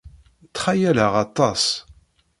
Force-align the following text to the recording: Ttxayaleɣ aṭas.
Ttxayaleɣ 0.47 1.13
aṭas. 1.25 1.63